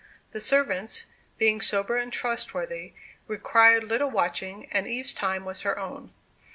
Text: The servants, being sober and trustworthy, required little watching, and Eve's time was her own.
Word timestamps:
The 0.31 0.39
servants, 0.39 1.03
being 1.37 1.61
sober 1.61 1.95
and 1.95 2.11
trustworthy, 2.11 2.93
required 3.27 3.83
little 3.83 4.09
watching, 4.09 4.65
and 4.71 4.87
Eve's 4.87 5.13
time 5.13 5.45
was 5.45 5.61
her 5.61 5.77
own. 5.77 6.11